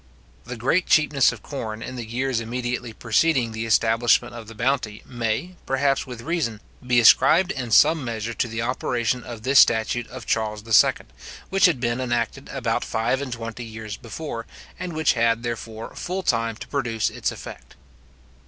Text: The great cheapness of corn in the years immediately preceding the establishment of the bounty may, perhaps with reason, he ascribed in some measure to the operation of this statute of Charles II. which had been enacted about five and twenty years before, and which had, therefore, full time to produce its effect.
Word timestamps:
The 0.45 0.57
great 0.57 0.87
cheapness 0.87 1.31
of 1.31 1.43
corn 1.43 1.83
in 1.83 1.95
the 1.95 2.03
years 2.03 2.39
immediately 2.39 2.91
preceding 2.91 3.51
the 3.51 3.67
establishment 3.67 4.33
of 4.33 4.47
the 4.47 4.55
bounty 4.55 5.03
may, 5.05 5.57
perhaps 5.67 6.07
with 6.07 6.21
reason, 6.23 6.59
he 6.83 6.99
ascribed 6.99 7.51
in 7.51 7.69
some 7.69 8.03
measure 8.03 8.33
to 8.33 8.47
the 8.47 8.63
operation 8.63 9.21
of 9.23 9.43
this 9.43 9.59
statute 9.59 10.07
of 10.07 10.25
Charles 10.25 10.63
II. 10.67 10.93
which 11.51 11.65
had 11.67 11.79
been 11.79 12.01
enacted 12.01 12.49
about 12.49 12.83
five 12.83 13.21
and 13.21 13.31
twenty 13.31 13.63
years 13.63 13.95
before, 13.95 14.47
and 14.79 14.93
which 14.93 15.13
had, 15.13 15.43
therefore, 15.43 15.93
full 15.93 16.23
time 16.23 16.55
to 16.55 16.67
produce 16.67 17.11
its 17.11 17.31
effect. 17.31 17.75